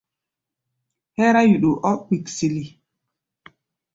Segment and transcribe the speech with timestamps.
[1.15, 2.63] Hɛ́rá yuɗu ɔ́ kpiksili.